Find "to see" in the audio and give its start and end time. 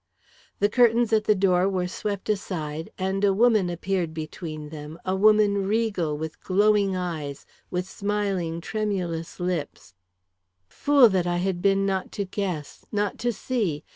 13.19-13.83